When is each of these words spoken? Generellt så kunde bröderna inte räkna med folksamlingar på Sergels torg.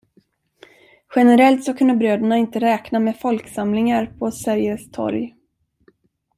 Generellt 1.15 1.63
så 1.63 1.73
kunde 1.73 1.95
bröderna 1.95 2.37
inte 2.37 2.59
räkna 2.59 2.99
med 2.99 3.19
folksamlingar 3.19 4.13
på 4.19 4.31
Sergels 4.31 4.91
torg. 4.91 5.35